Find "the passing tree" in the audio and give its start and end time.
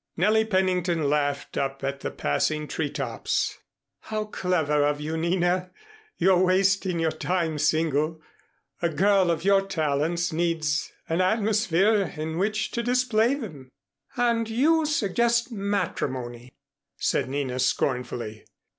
1.99-2.89